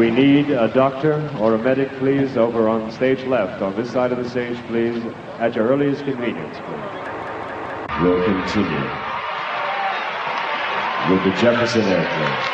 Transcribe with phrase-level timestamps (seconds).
[0.00, 4.12] We need a doctor or a medic, please, over on stage left, on this side
[4.12, 4.96] of the stage, please,
[5.38, 6.88] at your earliest convenience, please.
[8.00, 8.80] We'll continue
[11.10, 12.49] with the Jefferson Airplane.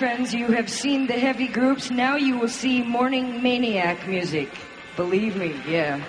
[0.00, 1.90] Friends, you have seen the heavy groups.
[1.90, 4.48] Now you will see morning maniac music.
[4.96, 6.02] Believe me, yeah.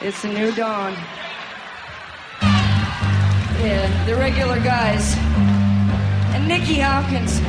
[0.00, 0.92] It's a new dawn.
[3.60, 5.16] Yeah, the regular guys.
[6.32, 7.40] And Nicky Hopkins.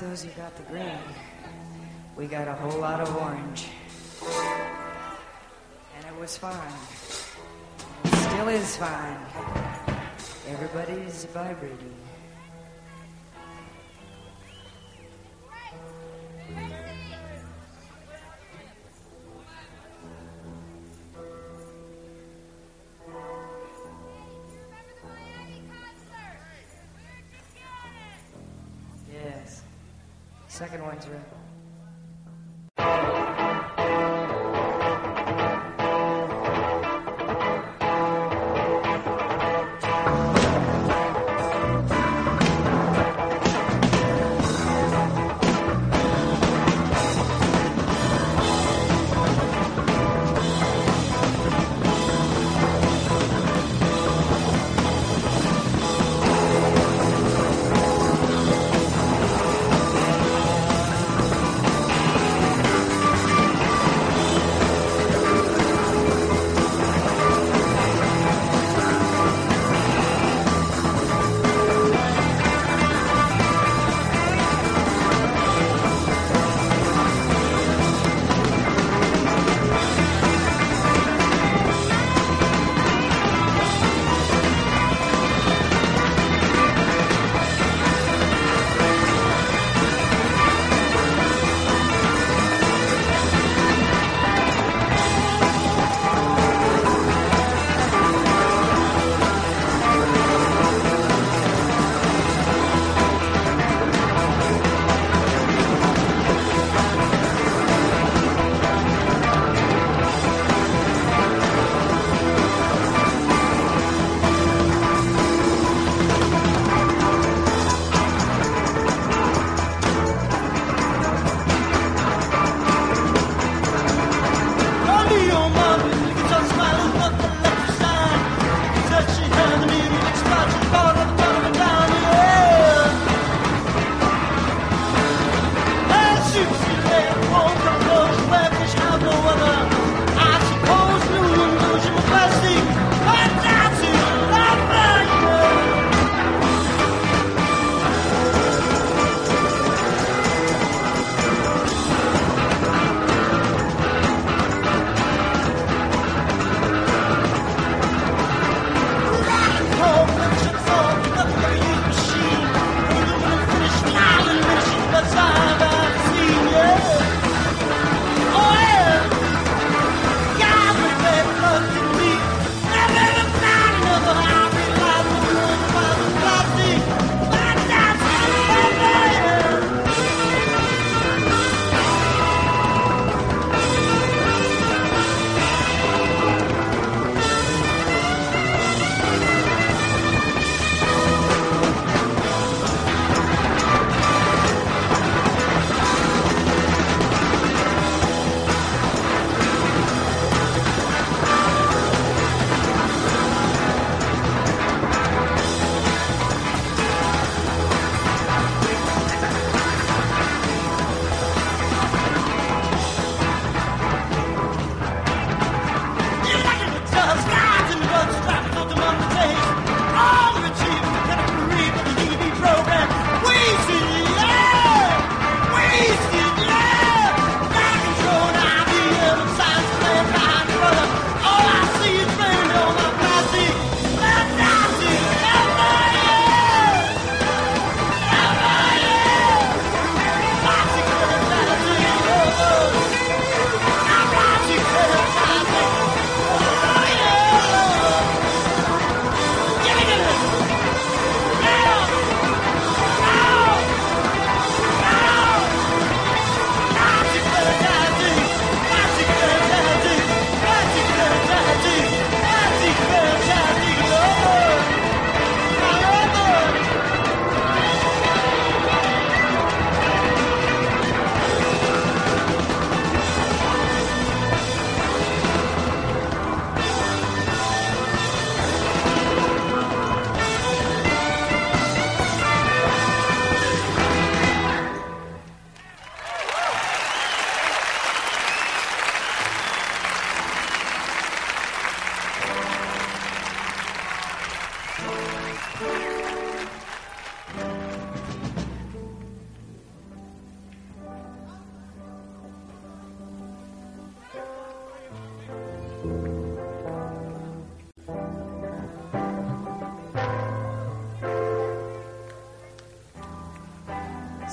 [0.00, 0.98] those who got the green,
[2.16, 3.66] we got a whole lot of orange.
[5.96, 6.56] And it was fine.
[8.04, 9.18] It still is fine.
[10.48, 11.94] Everybody's vibrating.
[30.60, 31.29] Second one's right.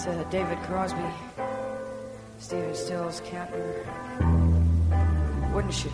[0.08, 1.03] Uh, David Crosby,
[2.39, 3.84] Stephen Stills, Kantner,
[5.53, 5.91] Wooden Shoes.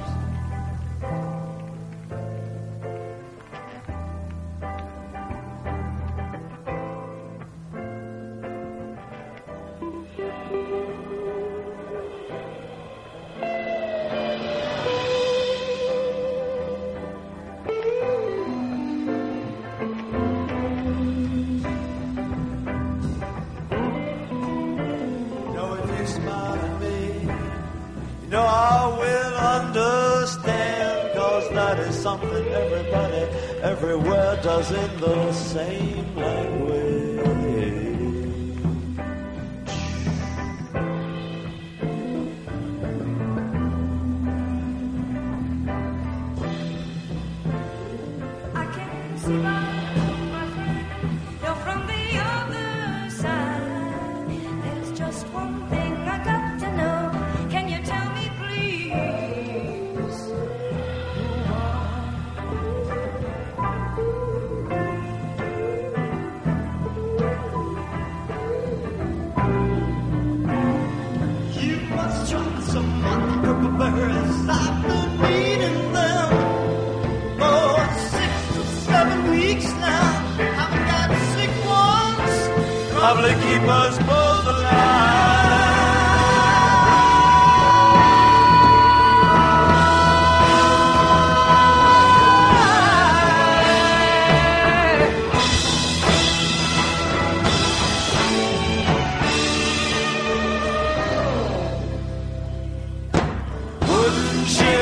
[104.43, 104.72] Wooden